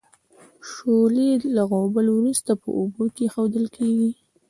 شولې 0.71 1.29
له 1.55 1.63
غوبل 1.71 2.05
وروسته 2.11 2.51
په 2.61 2.67
اوبو 2.79 3.03
کې 3.15 3.23
اېښودل 3.25 3.65
کیږي. 3.75 4.11